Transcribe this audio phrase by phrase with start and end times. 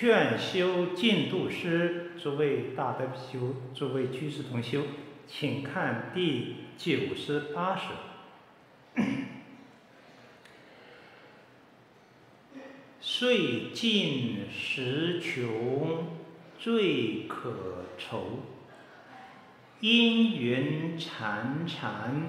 [0.00, 4.82] 劝修进度师，诸位大德修，诸位居士同修，
[5.26, 7.86] 请看第九十八首。
[13.00, 16.06] 岁尽时穷，
[16.56, 18.44] 最可愁。
[19.80, 22.28] 阴云潺潺，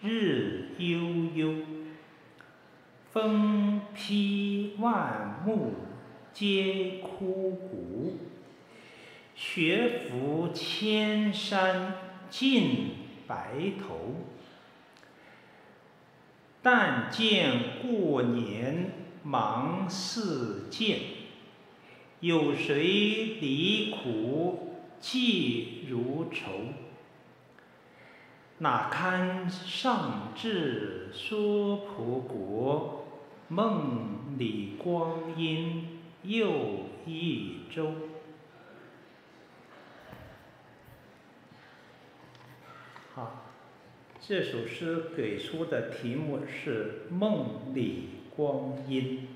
[0.00, 1.00] 日悠
[1.34, 1.52] 悠。
[3.10, 5.74] 风披万木，
[6.32, 8.18] 皆枯骨。
[9.34, 11.94] 学拂千山，
[12.30, 12.90] 尽
[13.26, 14.14] 白头。
[16.62, 18.92] 但见过年，
[19.22, 20.98] 忙似箭。
[22.20, 24.68] 有谁离苦？
[25.00, 26.52] 寄如仇，
[28.58, 33.04] 哪堪上至娑婆国？
[33.48, 35.91] 梦里光阴
[36.22, 37.94] 又一周。
[43.12, 43.52] 好，
[44.20, 49.28] 这首诗给出的题目是《梦里光阴》。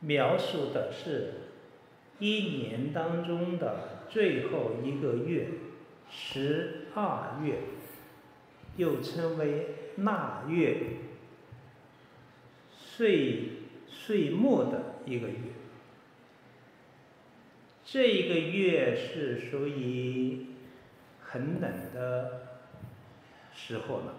[0.00, 1.32] 描述的是
[2.20, 5.48] 一年当中的最后一个月，
[6.08, 7.60] 十二月，
[8.76, 10.76] 又称为腊月，
[12.70, 13.50] 岁
[13.86, 15.36] 岁末的一个月。
[17.84, 20.46] 这一个月是属于
[21.20, 22.60] 很冷的
[23.54, 24.14] 时候了，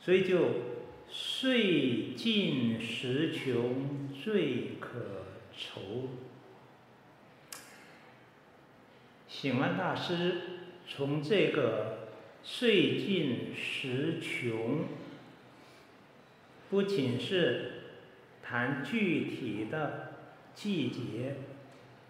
[0.00, 0.72] 所以就。
[1.14, 6.08] 岁尽时穷，最可愁。
[9.28, 10.40] 显光大师
[10.88, 12.01] 从这个
[12.42, 14.84] 岁尽时穷，
[16.68, 17.72] 不仅是
[18.42, 20.12] 谈具体的
[20.54, 21.36] 季节，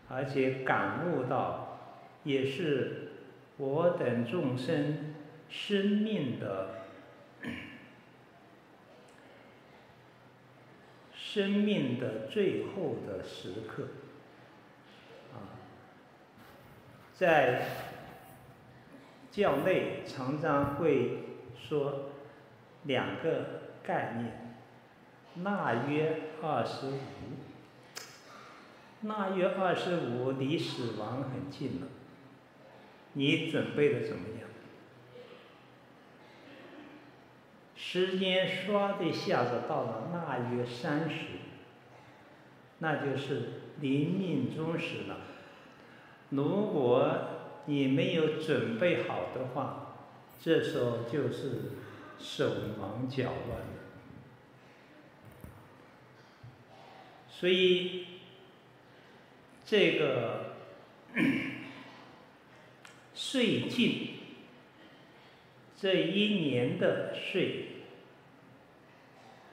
[0.09, 3.11] 而且感悟到，也是
[3.59, 5.15] 我等众生
[5.49, 6.83] 生命的。
[11.15, 13.85] 生命的最后的时刻，
[15.33, 15.56] 啊，
[17.15, 17.67] 在
[19.32, 21.25] 教内常常会
[21.59, 22.10] 说
[22.82, 24.54] 两个概念，
[25.43, 26.93] 腊月二十五，
[29.09, 31.87] 腊月二十五离死亡很近了，
[33.15, 34.48] 你准备的怎么样？
[37.75, 41.25] 时间唰的一下子到了腊月三十，
[42.81, 45.16] 那就是临命终时了。
[46.28, 47.31] 如果
[47.67, 49.97] 你没有准备好的话，
[50.41, 51.73] 这时候就是
[52.19, 53.62] 手忙脚乱。
[57.28, 58.06] 所以，
[59.65, 60.55] 这个
[63.15, 64.09] 岁尽，
[65.77, 67.69] 这一年的岁。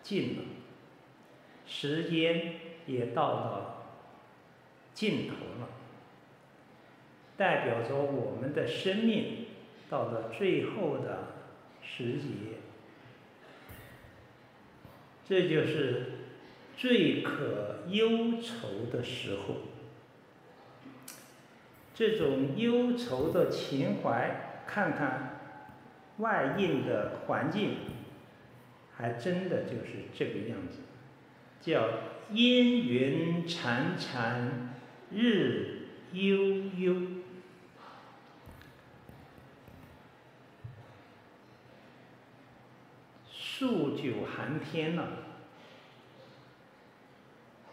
[0.02, 0.44] 尽了，
[1.68, 2.56] 时间
[2.88, 3.86] 也到了
[4.96, 5.68] 尽头了，
[7.40, 9.46] 代表着我们的生命
[9.90, 11.28] 到了最后的
[11.82, 12.60] 时节，
[15.26, 16.08] 这就是
[16.76, 19.56] 最可忧愁的时候。
[21.96, 25.40] 这种忧愁的情怀，看看
[26.18, 27.78] 外应的环境。
[28.98, 30.80] 还真的就是这个样子，
[31.62, 31.88] 叫
[32.34, 34.74] 因缘缠缠，
[35.10, 36.38] 日悠
[36.78, 36.96] 悠，
[43.60, 45.06] 数九寒天了，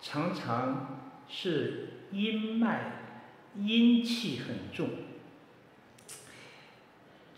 [0.01, 0.99] 常常
[1.29, 3.03] 是阴脉
[3.55, 4.89] 阴气很重。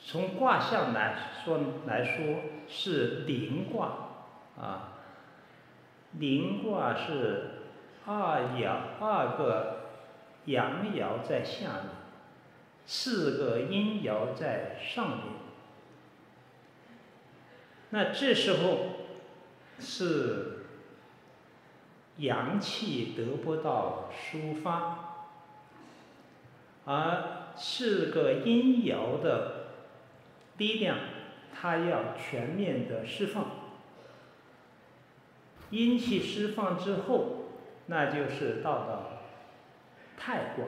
[0.03, 1.14] 从卦象来
[1.44, 2.36] 说来说
[2.66, 4.15] 是临卦，
[4.59, 4.95] 啊，
[6.12, 7.50] 临卦是
[8.06, 9.91] 二爻二个
[10.47, 11.84] 阳爻在下面，
[12.86, 15.47] 四个阴爻在上面。
[17.90, 18.78] 那这时候
[19.78, 20.64] 是
[22.18, 25.28] 阳气得不到抒发，
[26.84, 29.56] 而四个阴爻的。
[30.58, 30.98] 力量，
[31.54, 33.46] 它要全面的释放。
[35.70, 37.44] 阴气释放之后，
[37.86, 39.22] 那就是到了
[40.16, 40.64] 太卦，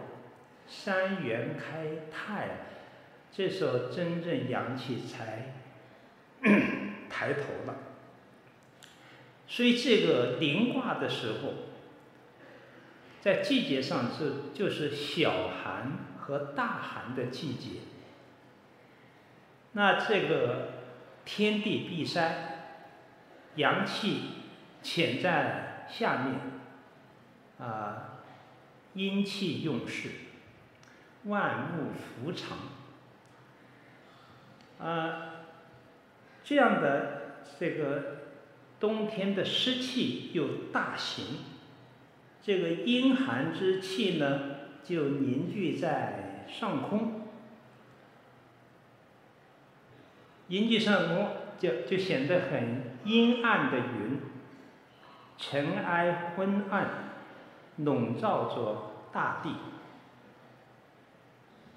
[0.68, 2.50] 三元开泰，
[3.32, 5.54] 这时候真正阳气才
[7.10, 7.74] 抬头了。
[9.46, 11.54] 所以这个临卦的时候，
[13.20, 17.80] 在季节上是就是小寒和大寒的季节。
[19.72, 20.68] 那这个
[21.24, 22.76] 天地闭塞，
[23.56, 24.22] 阳气
[24.82, 26.40] 潜在下面，
[27.58, 28.22] 啊，
[28.94, 30.10] 阴气用事，
[31.24, 32.58] 万物伏藏，
[34.78, 35.39] 啊，
[36.50, 38.16] 这样的这个
[38.80, 41.24] 冬天的湿气又大行，
[42.42, 47.28] 这个阴寒之气呢就凝聚在上空，
[50.48, 54.18] 凝聚上空就就显得很阴暗的云，
[55.38, 57.12] 尘埃昏暗，
[57.76, 59.54] 笼罩着大地。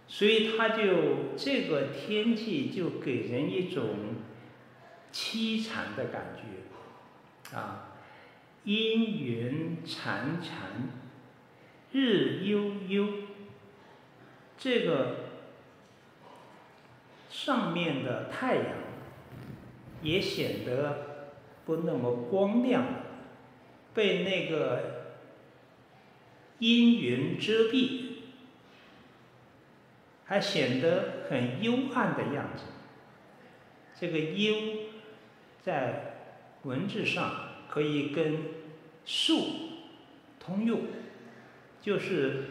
[0.08, 3.84] 所以它就这个天气就给人一种
[5.14, 7.94] 凄惨的感觉，啊，
[8.64, 10.90] 阴云潺潺，
[11.92, 13.08] 日悠悠，
[14.58, 15.18] 这个
[17.30, 18.66] 上面的太阳
[20.02, 21.30] 也显得
[21.64, 22.84] 不那么光亮，
[23.94, 25.14] 被那个
[26.58, 28.02] 阴云遮蔽。
[30.26, 32.64] 还显得很幽暗的样子。
[34.00, 34.56] 这个“幽”
[35.64, 36.16] 在
[36.64, 37.32] 文字上
[37.70, 38.38] 可以跟
[39.06, 39.46] “树”
[40.40, 40.82] 通用，
[41.82, 42.44] 就是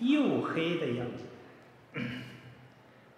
[0.00, 2.00] 黝黑的样子。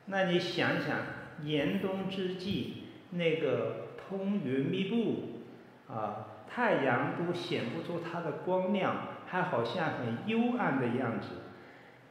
[0.07, 0.99] 那你想想，
[1.45, 5.43] 严冬之际，那个通云密布，
[5.89, 11.29] 啊，太阳都显不出它的光亮，还好像很幽暗的样子。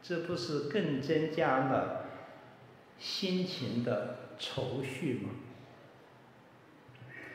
[0.02, 2.06] 这不是更增加了
[2.98, 5.30] 心情的愁绪吗？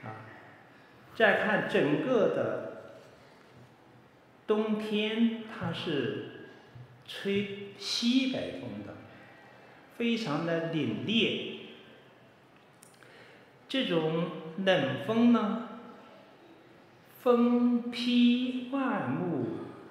[0.05, 0.25] 啊，
[1.14, 3.02] 再看整个的
[4.47, 6.49] 冬天，它是
[7.06, 8.94] 吹西北风的，
[9.97, 11.56] 非常的凛冽。
[13.69, 14.31] 这种
[14.64, 15.69] 冷风呢，
[17.23, 19.47] 风披万物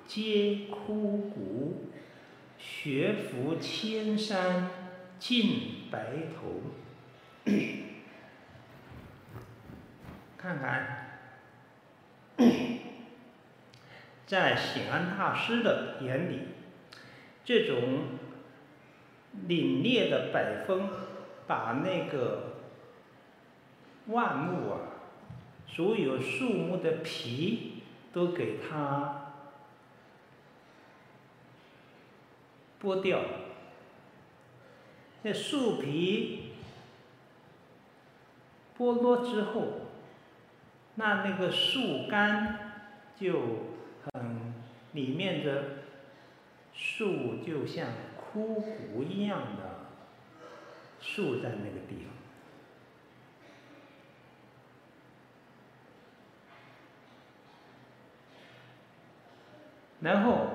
[0.06, 1.86] 皆枯骨。
[2.58, 4.70] 雪拂千山
[5.18, 6.62] 尽白头。
[10.42, 11.20] 看看，
[14.26, 16.40] 在醒安大师的眼里，
[17.44, 18.04] 这种
[19.48, 20.90] 凛冽的北风，
[21.46, 22.54] 把那个
[24.08, 24.80] 万物啊，
[25.68, 27.84] 所有树木的皮
[28.14, 29.34] 都给它。
[32.82, 33.20] 剥掉，
[35.24, 36.54] 那树皮
[38.78, 39.89] 剥落之后，
[41.00, 42.74] 那那个树干
[43.18, 43.40] 就
[44.04, 44.54] 很
[44.92, 45.64] 里面的
[46.74, 47.88] 树就像
[48.18, 49.86] 枯骨一样的
[51.00, 52.14] 竖在那个地方，
[60.02, 60.48] 然后。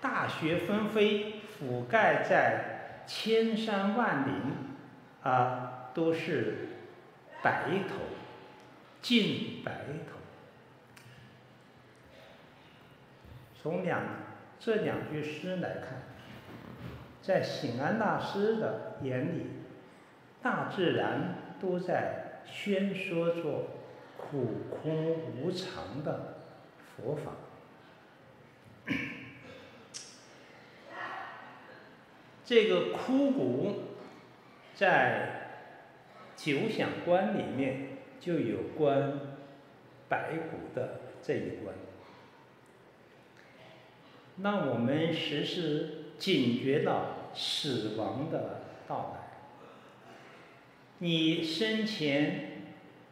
[0.00, 4.34] 大雪纷飞，覆盖在千山万岭，
[5.22, 6.68] 啊，都是
[7.42, 7.94] 白头，
[9.04, 9.70] 尽白
[10.08, 10.16] 头。
[13.54, 14.00] 从两
[14.58, 16.04] 这两句诗来看，
[17.20, 19.42] 在醒安大师的眼里，
[20.40, 23.66] 大自然都在宣说着
[24.16, 26.38] 苦空无常的
[26.96, 27.32] 佛法。
[32.42, 33.82] 这个枯骨，
[34.74, 35.50] 在
[36.34, 37.93] 九响观里面
[38.24, 39.20] 就有关
[40.08, 41.74] 白骨的这一关。
[44.42, 49.20] 让我们时时警觉到死亡的到来。
[50.98, 52.62] 你生前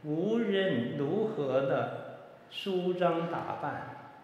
[0.05, 4.15] 无论如何的梳妆打扮，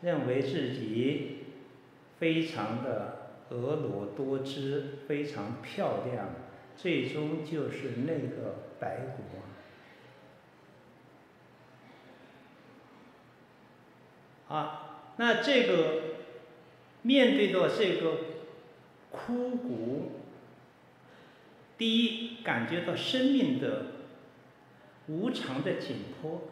[0.00, 1.44] 认为自己
[2.18, 3.20] 非常的。
[3.52, 6.30] 婀娜多姿，非常漂亮，
[6.74, 9.24] 最终就是那个白骨
[14.52, 15.14] 啊！
[15.16, 16.02] 那这个
[17.02, 18.16] 面对着这个
[19.10, 20.12] 枯骨，
[21.78, 23.86] 第一感觉到生命的
[25.08, 26.48] 无常的紧迫；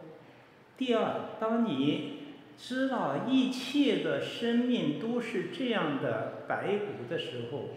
[0.76, 2.18] 第二，当你
[2.58, 7.70] 知道一切的生命都是这样的白骨的时候，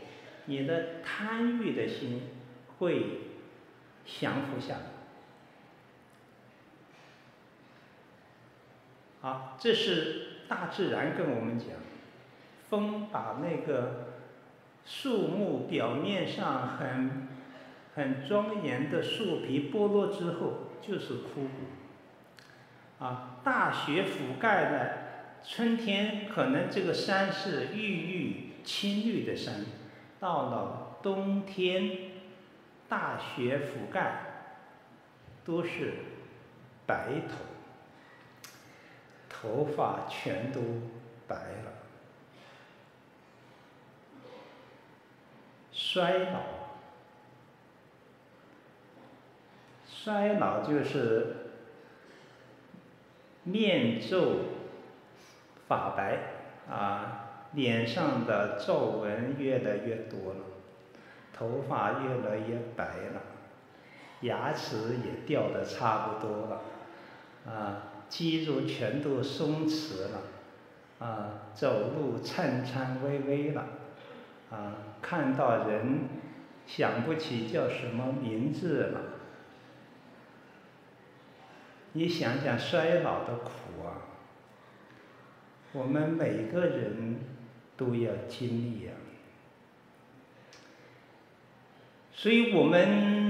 [0.45, 2.21] 你的贪欲的心
[2.79, 3.03] 会
[4.05, 4.81] 降服下来。
[9.23, 11.69] 啊，这是大自然跟我们讲，
[12.69, 14.19] 风把那个
[14.85, 17.29] 树木表面上很
[17.95, 23.03] 很庄严的树皮剥落之后，就是枯骨。
[23.03, 24.97] 啊，大雪覆盖的
[25.41, 29.65] 春天，可能这个山是郁郁青绿的山，
[30.19, 32.11] 到了冬天，
[32.89, 34.49] 大雪覆盖，
[35.45, 35.93] 都是
[36.85, 37.52] 白头。
[39.43, 40.61] 头发全都
[41.27, 41.73] 白了，
[45.73, 46.39] 衰老，
[49.85, 51.35] 衰老就是
[53.43, 54.37] 面皱
[55.67, 56.19] 发白
[56.69, 60.39] 啊，脸上的皱纹越来越多了，
[61.33, 63.21] 头发越来越白了，
[64.21, 66.61] 牙齿也掉得差不多了，
[67.45, 67.89] 啊。
[68.15, 70.21] 肌肉全都松弛了，
[70.99, 73.65] 啊，走路颤颤巍巍了，
[74.51, 76.01] 啊，看到人
[76.67, 79.01] 想不起叫什么名字了。
[81.93, 83.97] 你想想衰老的苦啊，
[85.71, 87.17] 我们每个人
[87.75, 88.93] 都要经历啊，
[92.13, 93.23] 所以我们。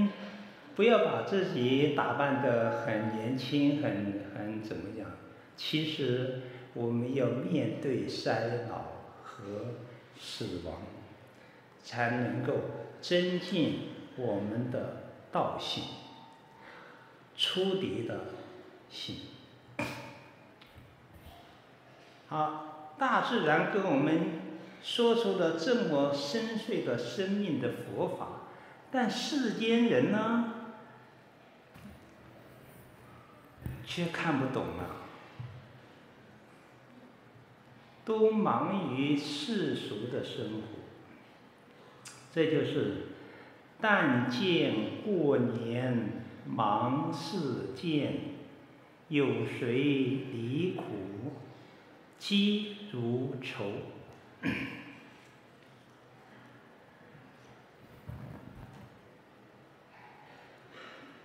[0.76, 5.10] 不要把自己打扮得很年轻，很很怎么样？
[5.56, 6.40] 其实
[6.72, 8.76] 我们要面对衰老
[9.22, 9.76] 和
[10.18, 10.82] 死亡，
[11.80, 12.54] 才能够
[13.00, 15.84] 增进我们的道性，
[17.36, 18.20] 出离的
[18.90, 19.16] 心。
[22.26, 24.40] 好，大自然跟我们
[24.82, 28.48] 说出了这么深邃的生命的佛法，
[28.90, 30.52] 但世间人呢？
[33.86, 34.96] 却看不懂了，
[38.04, 40.60] 都忙于世俗的生活。
[42.32, 43.08] 这就是
[43.80, 48.14] “但见过年忙似箭，
[49.08, 49.72] 有谁
[50.32, 51.32] 离苦
[52.18, 53.72] 积如愁”。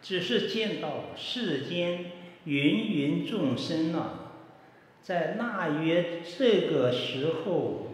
[0.02, 2.19] 只是见到世间。
[2.50, 4.32] 芸芸众生啊，
[5.04, 7.86] 在腊月这个时候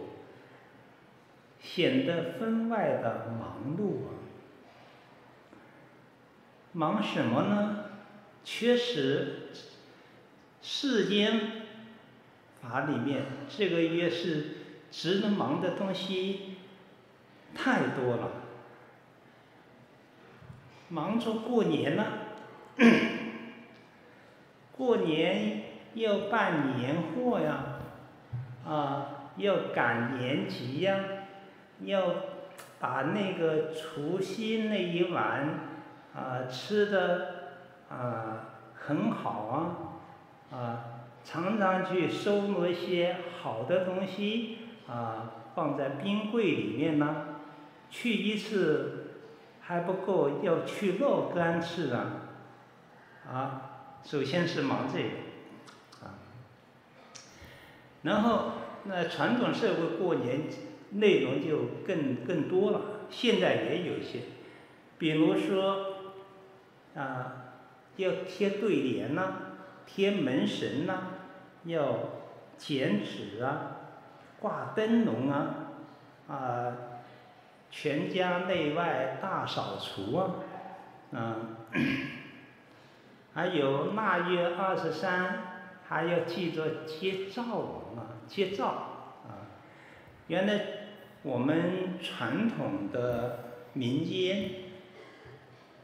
[1.60, 4.16] 显得分外的忙碌啊。
[6.72, 7.84] 忙什么呢？
[8.44, 9.48] 确实，
[10.62, 11.66] 世间
[12.62, 14.56] 法里面这个月是
[14.90, 16.56] 值得忙的东西
[17.54, 18.30] 太多了，
[20.88, 22.06] 忙着过年了。
[24.76, 25.62] 过年
[25.94, 27.64] 要办年货呀，
[28.66, 29.06] 啊，
[29.36, 30.98] 要赶年集呀，
[31.80, 32.02] 要
[32.78, 35.48] 把那个除夕那一晚
[36.14, 37.26] 啊吃的
[37.88, 39.76] 啊很好
[40.50, 40.84] 啊，啊，
[41.24, 47.24] 常常去收罗一些好的东西啊，放在冰柜里面呢，
[47.88, 49.22] 去一次
[49.62, 52.12] 还不够，要去若干次啊，
[53.26, 53.65] 啊。
[54.06, 56.14] 首先是忙这个，啊，
[58.02, 58.52] 然后
[58.84, 60.42] 那传统社会过年
[60.90, 64.20] 内容就更更多了，现在也有一些，
[64.96, 65.96] 比如说
[66.94, 67.32] 啊，
[67.96, 69.38] 要贴对联呐，
[69.84, 71.08] 贴门神呐，
[71.64, 71.98] 要
[72.56, 73.72] 剪纸啊，
[74.38, 75.54] 挂灯笼啊，
[76.28, 76.72] 啊，
[77.72, 80.36] 全家内外大扫除啊，
[81.12, 81.36] 啊。
[83.36, 85.42] 还有腊月二十三，
[85.86, 88.66] 还要记着接灶王啊，接灶
[89.28, 89.52] 啊。
[90.28, 90.64] 原来
[91.22, 93.40] 我们传统的
[93.74, 94.52] 民间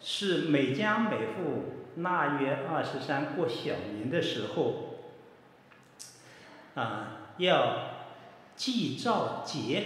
[0.01, 5.01] 是每家每户腊月二十三过小年的时候
[6.75, 7.91] 啊，要
[8.57, 9.85] 祭灶节。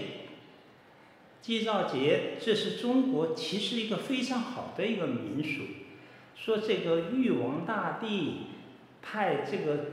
[1.42, 5.62] 祭灶节，这是中国其实一个非常好的一个民俗。
[6.36, 8.42] 说这个玉皇大帝
[9.02, 9.86] 派这个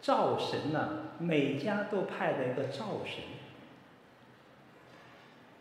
[0.00, 0.88] 灶神呢、啊，
[1.18, 3.24] 每家都派了一个灶神。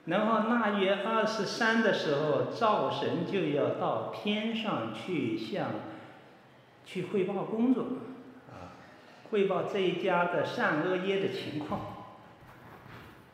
[0.05, 5.71] 然后腊月二十三的时候，灶神就要到天上去向
[6.85, 7.83] 去汇报工作，
[8.49, 8.77] 啊，
[9.29, 11.81] 汇报这一家的善恶业的情况。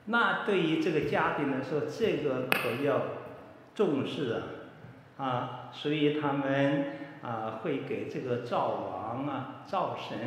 [0.05, 3.01] 那对于这个家庭来说，这个可要
[3.75, 4.41] 重视啊。
[5.17, 6.85] 啊，所以他们
[7.21, 10.17] 啊会给这个灶王啊、灶神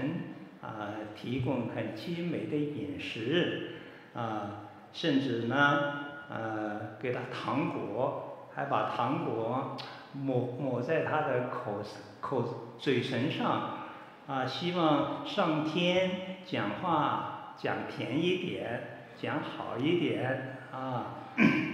[0.62, 3.72] 啊，提供很精美的饮食，
[4.14, 9.76] 啊，甚至呢，呃，给他糖果，还把糖果
[10.12, 11.82] 抹抹在他的口
[12.20, 13.78] 口嘴唇上，
[14.26, 21.06] 啊，希望上天讲话讲甜一点，讲好一点，啊，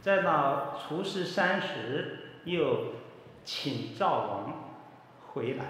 [0.00, 2.92] 再到除夕三十又
[3.44, 4.52] 请赵王
[5.28, 5.64] 回来。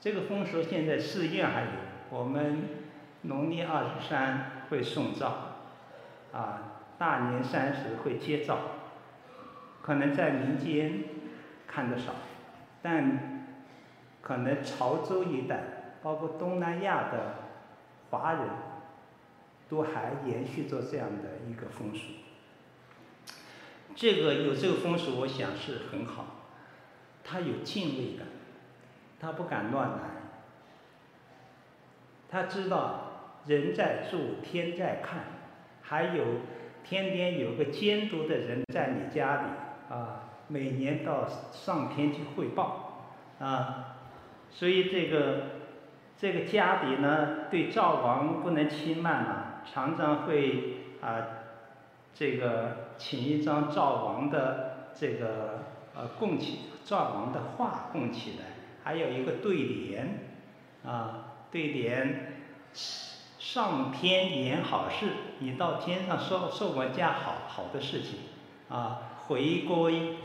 [0.00, 1.68] 这个风俗现在寺院还有，
[2.08, 2.62] 我们
[3.22, 5.56] 农历二十三会送灶，
[6.32, 6.62] 啊，
[6.98, 8.58] 大年三十会接灶，
[9.82, 11.04] 可能在民间
[11.66, 12.12] 看得少，
[12.80, 13.46] 但
[14.22, 15.60] 可能潮州一带，
[16.02, 17.34] 包括东南亚的
[18.10, 18.48] 华人，
[19.68, 22.14] 都还延续着这样的一个风俗。
[23.94, 26.24] 这个有这个风俗，我想是很好，
[27.24, 28.26] 他有敬畏感。
[29.22, 29.98] 他不敢乱来，
[32.30, 35.24] 他知道人在做，天在看，
[35.82, 36.24] 还有
[36.82, 43.96] 天天有个监督的人在你家里啊，每年到上天去汇报啊，
[44.50, 45.42] 所以这个
[46.16, 51.39] 这个家里呢，对赵王不能轻慢啊，常常会啊，
[52.14, 55.64] 这个请一张赵王的这个
[55.94, 58.46] 呃供起赵王的画供起来。
[58.82, 60.30] 还有一个对联，
[60.84, 68.20] 啊，对联，上天言好事，你到天上说说我家好好的事情，
[68.70, 70.16] 啊，回归，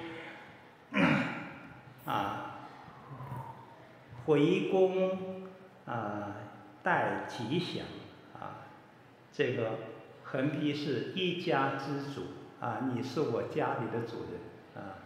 [2.06, 2.62] 啊，
[4.25, 5.20] 回宫，
[5.86, 6.36] 啊，
[6.82, 7.86] 带吉祥，
[8.39, 8.63] 啊，
[9.34, 9.72] 这个
[10.36, 12.27] 横批是一家之主，
[12.60, 14.42] 啊，你是我家里的主人，
[14.75, 15.00] 啊，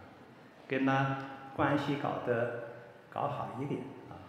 [0.66, 1.18] 跟他
[1.54, 2.68] 关系搞得。
[3.12, 4.22] 搞好一点啊！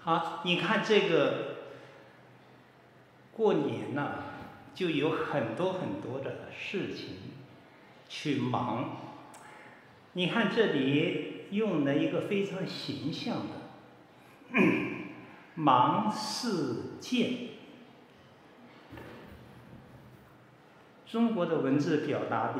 [0.00, 1.58] 好，你看这个
[3.32, 4.24] 过年呐、
[4.74, 7.18] 就有很多很多的事情
[8.08, 8.96] 去忙。
[10.14, 14.58] 你看这里用了一个非常形象的
[15.54, 17.50] “忙似箭”，
[21.06, 22.54] 中国的文字表达的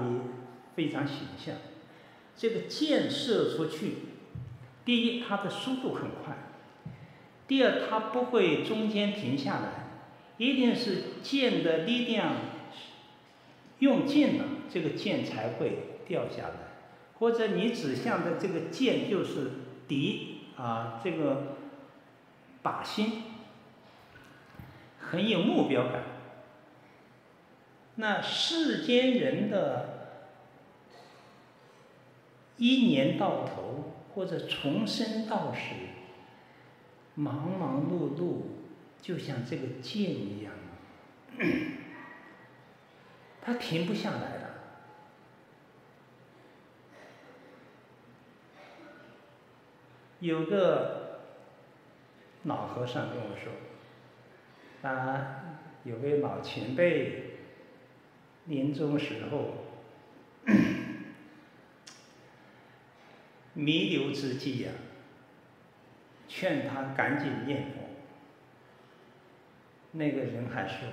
[0.75, 1.57] 非常形象。
[2.37, 3.95] 这个箭射出去，
[4.85, 6.35] 第一，它的速度很快；
[7.49, 9.89] 第二，它不会中间停下来，
[10.37, 12.35] 一定是箭的力量
[13.79, 16.55] 用尽了，这个箭才会掉下来。
[17.19, 19.51] 或者你指向的这个箭就是
[19.89, 21.57] 敌啊，这个
[22.63, 23.23] 靶心
[25.01, 26.16] 很有目标感。
[27.97, 29.95] 那世间人的。
[32.59, 35.75] 一年到头，或者从生到死，
[37.15, 38.45] 忙忙碌碌，
[39.03, 40.55] 就像这个箭一样，
[43.43, 44.51] 它停不下来了。
[50.21, 51.21] 有个
[52.45, 53.53] 老和尚跟我说，
[54.89, 57.26] 啊，有位老前辈，
[58.47, 59.65] 临终时候。
[63.59, 64.71] 弥留之际呀、
[66.29, 67.79] 劝他赶紧念佛。
[69.93, 70.87] 那个人还说：“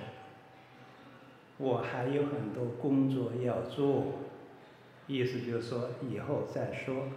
[1.58, 4.14] 我还有很多工作要做，
[5.06, 7.08] 意思就是说以后再说。”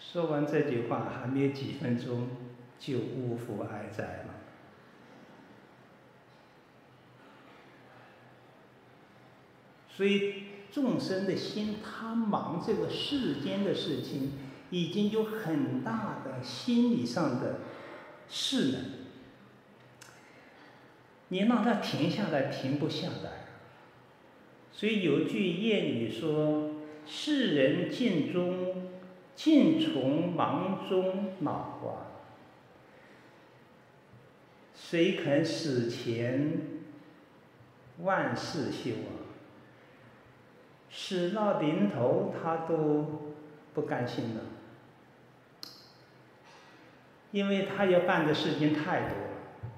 [0.00, 2.30] 说完这句话，还没有几分钟
[2.78, 4.33] 就呜呼哀哉了。
[9.96, 10.44] 所以。
[10.74, 14.32] 众生的心，他忙这个世间的事情，
[14.70, 17.60] 已经有很大的心理上的
[18.28, 18.80] 势能。
[21.28, 23.46] 你让他停下来，停不下来。
[24.72, 26.72] 所以有句谚语说
[27.06, 28.90] ：“世人尽中，
[29.36, 32.26] 尽从忙中恼啊。
[34.74, 36.82] 谁肯死前
[38.00, 39.22] 万事休啊？”
[40.96, 43.34] 死到临头，他都
[43.74, 44.40] 不甘心了，
[47.32, 49.68] 因为他要办的事情太多了，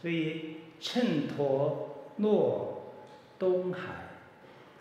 [0.00, 1.76] 所以秤砣
[2.18, 2.92] 落
[3.38, 3.80] 东海，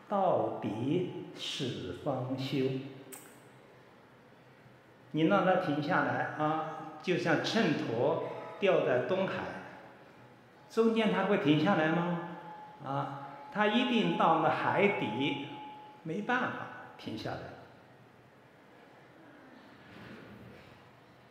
[0.09, 2.65] 到彼始方休。
[5.11, 8.23] 你让他停下来啊，就像秤砣
[8.59, 9.35] 掉在东海，
[10.69, 12.19] 中间他会停下来吗？
[12.83, 13.18] 啊？
[13.51, 15.47] 他一定到了海底，
[16.03, 17.39] 没办法停下来。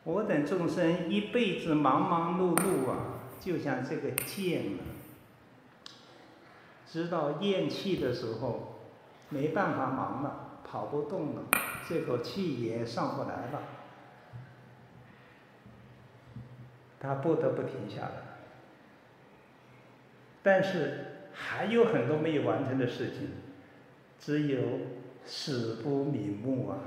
[0.05, 2.97] 我等众生一辈子忙忙碌碌啊，
[3.41, 4.81] 就像这个箭啊，
[6.87, 8.81] 直到咽气的时候，
[9.29, 11.43] 没办法忙了，跑不动了，
[11.87, 13.63] 这口气也上不来了，
[16.99, 18.13] 他不得不停下来。
[20.43, 21.08] 但是
[21.41, 23.29] 还有很多没有完成的事情，
[24.19, 24.61] 只有
[25.25, 26.79] 死不瞑目啊。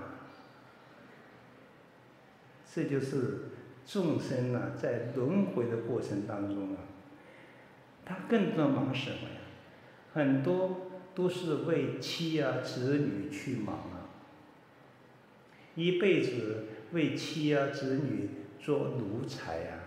[2.74, 3.46] 这就是
[3.86, 6.78] 众生啊，在轮回的过程当中啊，
[8.06, 9.42] 他更多忙什么呀？
[10.14, 14.12] 很多都是为妻啊子女去忙啊，
[15.76, 19.80] 一辈子为妻啊子女做奴才呀，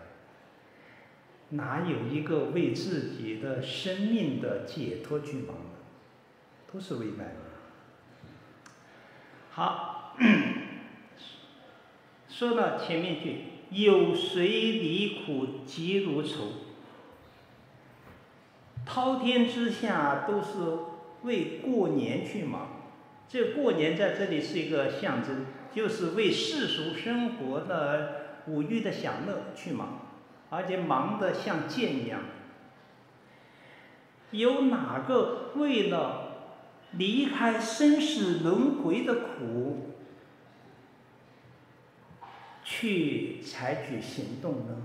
[1.56, 6.72] 哪有一个为自己的生命的解脱去忙的？
[6.72, 7.32] 都是为难。
[9.50, 10.16] 好。
[12.28, 16.52] 说到前面去，有谁离苦即如仇？
[18.84, 20.78] 滔天之下都是
[21.22, 22.90] 为过年去忙，
[23.28, 30.13] 这过年在这里是一个象征，就是为世俗生活的五欲的享乐去忙，
[30.54, 32.20] 而且忙得像箭一样。
[34.30, 36.54] 有哪个为了
[36.92, 39.90] 离开生死轮回的苦？
[42.62, 44.76] 去采取行动呢？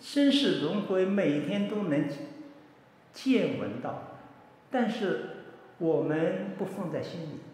[0.00, 2.08] 生死轮回每天都能
[3.12, 4.18] 见闻到，
[4.72, 5.44] 但是
[5.78, 7.49] 我们不放在心里。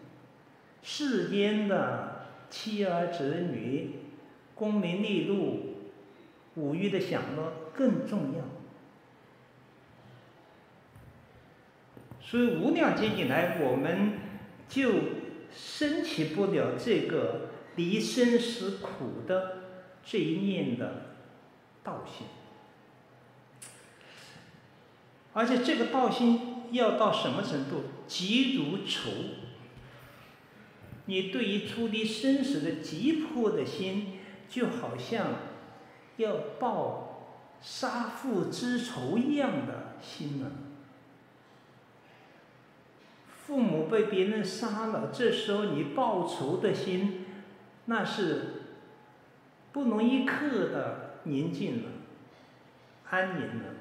[0.81, 3.99] 世间的妻儿子女、
[4.55, 5.75] 功名利禄、
[6.55, 8.43] 五欲的享乐更重要。
[12.21, 14.13] 所以无量劫以来，我们
[14.67, 14.91] 就
[15.51, 19.63] 升起不了这个离生死苦的
[20.03, 21.15] 这一念的
[21.83, 22.27] 道心，
[25.33, 27.83] 而且这个道心要到什么程度？
[28.07, 29.09] 急如仇。
[31.07, 35.27] 你对于出离生死的急迫的心，就好像
[36.17, 40.51] 要报杀父之仇一样的心呢。
[43.29, 47.25] 父母被别人杀了，这时候你报仇的心，
[47.85, 48.63] 那是
[49.71, 51.89] 不能一刻的宁静了、
[53.09, 53.75] 安宁了。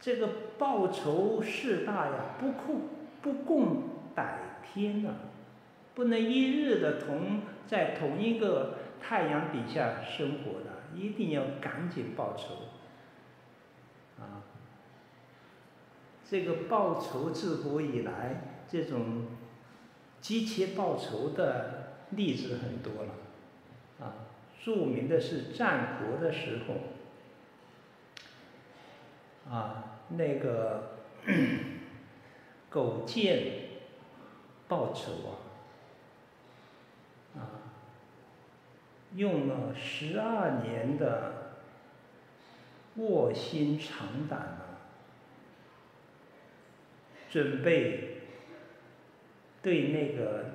[0.00, 2.82] 这个报仇事大呀，不共
[3.22, 3.82] 不共
[4.14, 5.10] 戴天呐，
[5.94, 12.54] 不能一日的同在同一个太阳底下生活的，一定要赶紧报仇。
[14.22, 14.42] 啊
[16.30, 19.28] 这个报仇自古以来，这种
[20.20, 23.14] 积极报仇的例子很多了，
[23.98, 24.12] 啊，
[24.62, 26.58] 著名的是战国的时
[29.48, 30.98] 候，啊，那个
[32.70, 33.68] 勾践
[34.66, 35.12] 报仇
[37.34, 37.40] 啊，啊，
[39.14, 41.54] 用了十二年的
[42.96, 44.64] 卧薪尝胆啊。
[47.30, 48.22] 准备
[49.60, 50.46] 对那个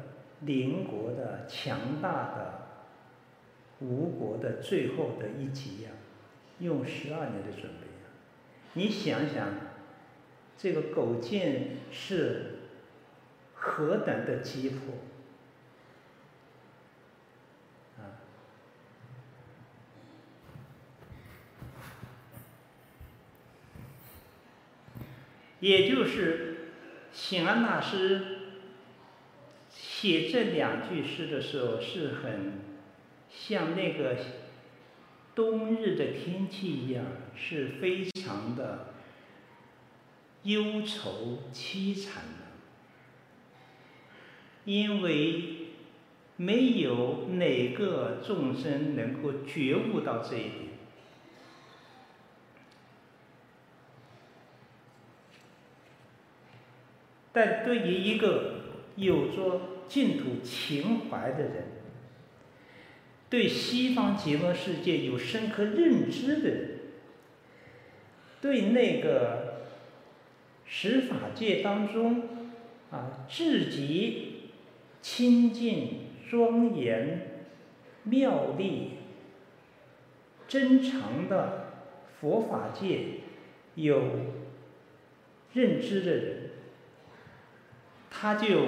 [0.41, 2.67] 邻国的强大的
[3.79, 5.91] 吴国的最后的一击呀，
[6.57, 8.09] 用十二年的准备呀，
[8.73, 9.49] 你想想，
[10.57, 12.59] 这个勾践是
[13.53, 14.95] 何等的急迫
[17.97, 18.19] 啊！
[25.59, 26.49] 也就是。
[27.15, 28.39] 显安大师
[29.69, 32.53] 写这两句诗的时候，是很
[33.29, 34.17] 像那个
[35.35, 38.93] 冬日的天气一样，是非常的
[40.43, 42.45] 忧愁凄惨的，
[44.65, 45.67] 因为
[46.35, 50.53] 没有哪个众生能够觉悟到这一点。
[57.31, 58.61] 但对于一个
[58.95, 61.65] 有着净土情怀的人，
[63.27, 66.79] 对西方极乐世界有深刻认知的人，
[68.39, 69.52] 对那个
[70.75, 72.23] 十法界当中
[72.89, 74.49] 啊至极
[75.03, 77.45] 清净庄严
[78.01, 78.93] 妙丽
[80.47, 81.75] 真常的
[82.19, 83.01] 佛法界
[83.75, 84.01] 有
[85.53, 86.49] 认知的人，
[88.09, 88.65] 他就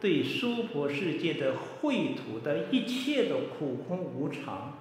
[0.00, 4.78] 对娑婆世界的秽土的一切的苦空无常，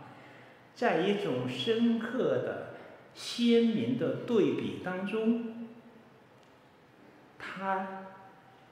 [0.74, 2.76] 在一种深刻的、
[3.14, 5.61] 鲜明的对比当中，
[7.54, 8.06] 他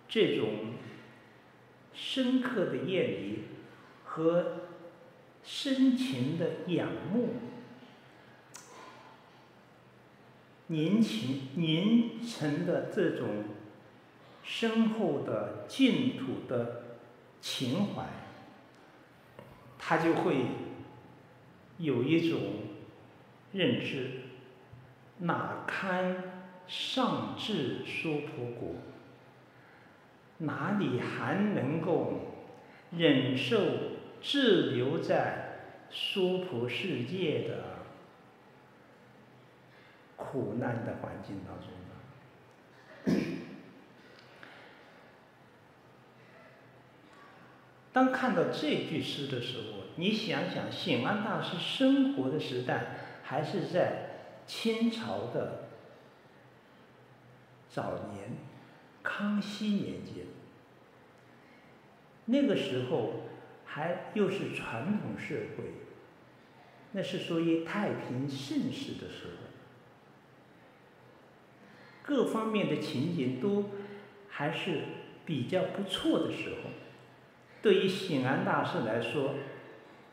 [0.08, 0.74] 这种
[1.94, 3.44] 深刻的厌离
[4.06, 4.62] 和
[5.44, 7.34] 深情的仰慕。
[10.68, 13.46] 凝情凝成的这种
[14.44, 17.00] 深厚的净土的
[17.42, 18.06] 情怀，
[19.80, 20.46] 他就会
[21.80, 22.40] 有一种
[23.52, 24.22] 认知，
[25.18, 26.29] 哪堪
[26.70, 28.76] 上至娑婆国？
[30.38, 32.14] 哪里还能够
[32.92, 33.60] 忍受
[34.22, 37.64] 滞留在娑婆世界的？
[40.16, 43.24] 苦难的环境当中呢，
[47.94, 54.10] 当看到这句诗的时候，你想想，醒安大师生活的时代还是在
[54.46, 55.69] 清朝的
[57.80, 58.32] 早年，
[59.02, 60.26] 康熙年间，
[62.26, 63.22] 那个时候
[63.64, 65.64] 还又是传统社会，
[66.92, 69.48] 那是属于太平盛世的时候。
[72.04, 73.70] 各方面的情景都
[74.28, 74.82] 还是
[75.26, 76.72] 比较不错的时候，
[77.62, 79.36] 对于醒安大师来说，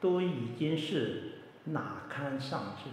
[0.01, 2.91] 都已经是哪堪上至。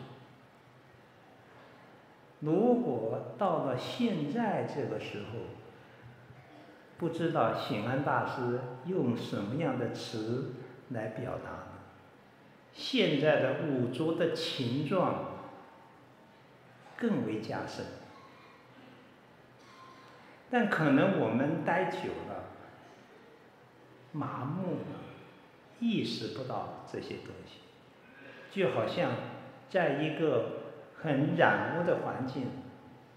[2.43, 5.39] 如果到了现在这个时候，
[6.97, 10.55] 不知道醒安大师用什么样的词
[10.89, 11.67] 来表达呢？
[12.73, 15.25] 现在的五浊的情状
[16.97, 17.85] 更为加深。
[20.49, 22.43] 但可能我们待久了，
[24.11, 24.99] 麻木了，
[25.79, 27.61] 意识不到这些东西，
[28.51, 29.11] 就好像
[29.69, 30.62] 在一个
[31.03, 32.47] 很染污的环境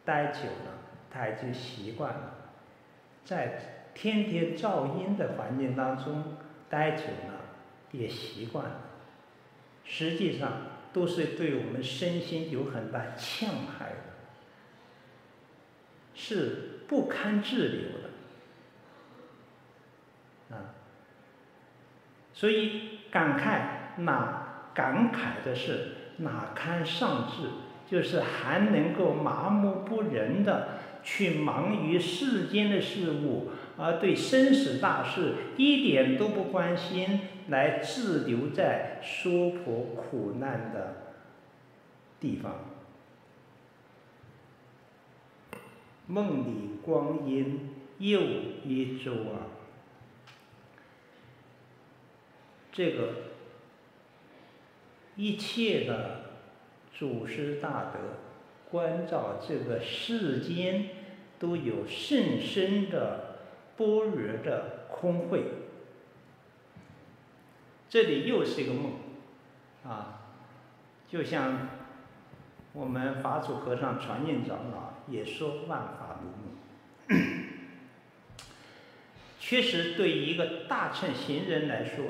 [0.04, 0.74] 待久了，
[1.10, 2.34] 他已经习惯了；
[3.24, 6.36] 在天天噪音的环境当中
[6.68, 7.40] 待久了，
[7.92, 8.80] 也习惯了。
[9.84, 10.52] 实际上，
[10.92, 13.46] 都是对我们身心有很大戕
[13.78, 13.96] 害的，
[16.14, 16.72] 是。
[16.88, 18.10] 不堪滞留的，
[20.56, 20.70] 啊，
[22.32, 27.50] 所以感慨哪感慨的是哪堪上至，
[27.88, 41.12] 就是还能够麻木不仁的去忙于世间的事物，而对生死大事一点都不关心，来滞留在娑婆苦难的
[42.18, 42.72] 地方。
[46.08, 48.20] 梦里光阴又
[48.64, 49.50] 一周啊！
[52.72, 53.12] 这个
[55.16, 56.25] 一切的
[56.98, 57.98] 祖师大德
[58.70, 60.88] 关照这个世间
[61.38, 63.36] 都有甚深的
[63.76, 65.42] 般若的空慧，
[67.90, 68.92] 这里又是一个梦
[69.84, 70.22] 啊，
[71.06, 71.68] 就像
[72.72, 74.96] 我们法祖和尚传印长老。
[75.08, 77.16] 也说万法如梦，
[79.38, 82.06] 确实对一个大乘行人来说，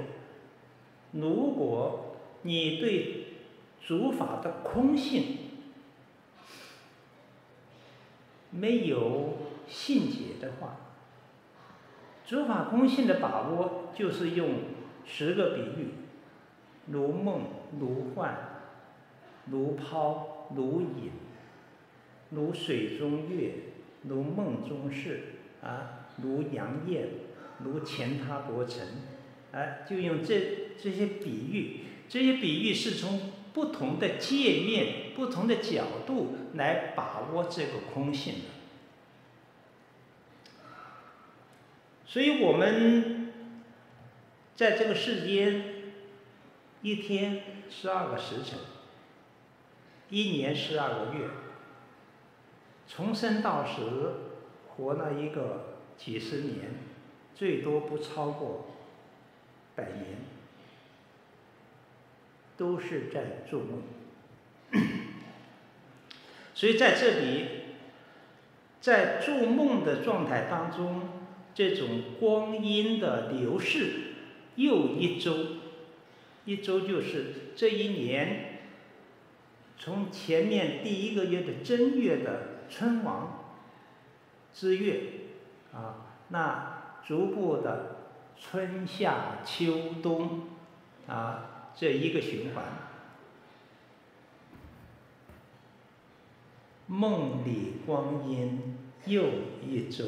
[1.13, 3.26] 如果你对
[3.87, 5.39] 诸法的空性
[8.51, 9.35] 没有
[9.69, 10.77] 信解的话，
[12.27, 14.49] 诸法空性的把握就是用
[15.05, 15.91] 十个比喻：
[16.87, 17.43] 如梦、
[17.79, 18.37] 如幻、
[19.51, 21.13] 如泡、如影。
[22.31, 23.53] 如水中月，
[24.03, 27.09] 如梦中事，啊，如阳焰，
[27.63, 27.87] 如干
[28.19, 28.85] 闥罗尘，
[29.53, 38.41] 啊，就用这这些比喻，这些比喻是从不同的界面、不同的角度来把握这个空性的。
[42.05, 43.33] 所以我们
[44.55, 45.65] 在这个世间，
[46.83, 48.59] 一天十二个时辰，
[50.11, 51.31] 一年十二个月。
[52.87, 54.13] 从生到死，
[54.69, 56.75] 活了一个几十年，
[57.35, 58.67] 最多不超过
[59.75, 60.19] 百年，
[62.57, 63.83] 都是在做梦。
[66.55, 67.47] 所以在这里，
[68.81, 71.09] 在做梦的状态当中，
[71.55, 74.15] 这种光阴的流逝，
[74.55, 75.35] 又一周，
[76.45, 78.61] 一周就是这一年，
[79.79, 82.57] 从前面第一个月的正月的。
[82.69, 83.45] 春王
[84.53, 85.03] 之月，
[85.73, 87.99] 啊，那逐步的
[88.37, 90.49] 春夏秋冬，
[91.07, 92.65] 啊，这一个循环。
[96.87, 99.25] 梦里光阴又
[99.61, 100.05] 一周，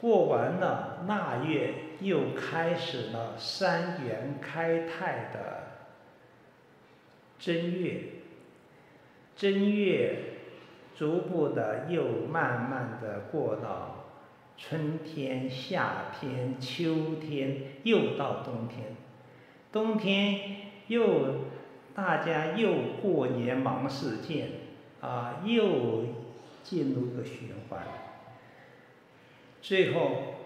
[0.00, 5.62] 过完了腊月，又开始了三元开泰的
[7.38, 8.02] 正月。
[9.36, 10.18] 正月
[10.96, 14.04] 逐步的又慢慢的过到
[14.58, 18.96] 春天、夏天、秋天，又到冬天。
[19.72, 20.56] 冬天
[20.86, 21.46] 又
[21.94, 24.62] 大家又过年忙事件。
[25.02, 26.04] 啊，又
[26.62, 27.82] 进入一个循环，
[29.60, 30.36] 最后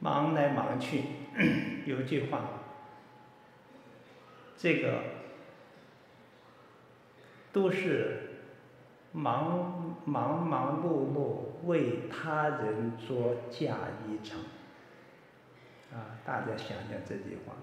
[0.00, 1.04] 忙来忙去，
[1.86, 2.40] 有句话，
[4.58, 5.04] 这个
[7.52, 8.40] 都是
[9.12, 13.76] 忙忙忙碌碌为他人做嫁
[14.08, 14.32] 衣裳，
[15.92, 17.56] 啊，大家想想这句话。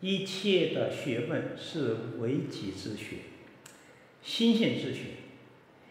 [0.00, 3.16] 一切的学问是为己之学，
[4.22, 5.02] 心性之学。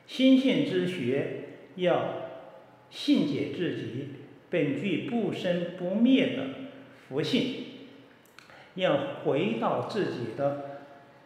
[0.07, 2.29] 心性之学要
[2.89, 4.07] 信解自己
[4.49, 6.47] 本具不生不灭的
[7.09, 7.65] 佛性，
[8.75, 10.83] 要回到自己的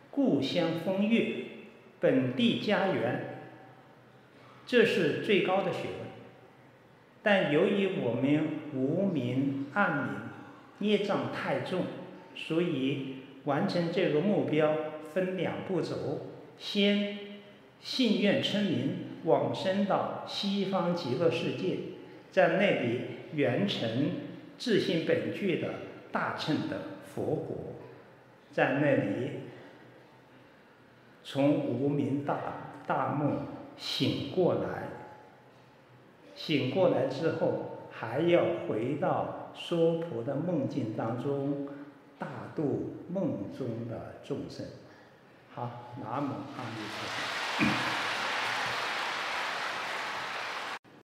[0.10, 1.44] 故乡风月、
[2.00, 3.44] 本地家园，
[4.66, 6.08] 这是最高的学问。
[7.22, 10.08] 但由于我们无明暗
[10.80, 11.84] 冥，业障太重。
[12.36, 14.74] 所以，完成这个目标
[15.14, 17.18] 分两步走：先
[17.80, 21.78] 信愿称名，往生到西方极乐世界，
[22.32, 23.02] 在那里
[23.34, 24.12] 圆成
[24.58, 25.68] 自性本具的
[26.12, 27.58] 大乘的佛果，
[28.52, 29.32] 在那里
[31.24, 34.88] 从无明大大梦醒过来，
[36.34, 37.71] 醒过来之后，
[38.02, 41.68] 还要回到娑婆的梦境当中。
[42.18, 44.64] 大度梦中的众生，
[45.56, 48.11] 好，南无阿弥陀佛。